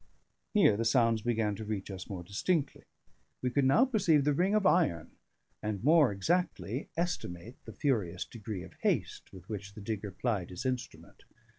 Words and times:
Here 0.55 0.75
the 0.77 0.83
sounds 0.83 1.21
began 1.21 1.53
to 1.53 1.63
reach 1.63 1.91
us 1.91 2.09
more 2.09 2.23
distinctly; 2.23 2.85
we 3.43 3.51
could 3.51 3.65
now 3.65 3.85
perceive 3.85 4.23
the 4.25 4.33
ring 4.33 4.55
of 4.55 4.65
iron, 4.65 5.11
and 5.61 5.83
more 5.83 6.11
exactly 6.11 6.89
estimate 6.97 7.57
the 7.65 7.73
furious 7.73 8.25
degree 8.25 8.63
of 8.63 8.73
haste 8.81 9.31
with 9.31 9.47
which 9.47 9.75
the 9.75 9.81
digger 9.81 10.09
plied 10.09 10.49
his 10.49 10.65
instrument. 10.65 11.21